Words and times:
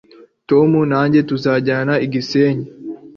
tom 0.49 0.69
nanjye 0.91 1.19
tuzajyana 1.29 1.93
i 2.05 2.07
gisenyi 2.13 2.67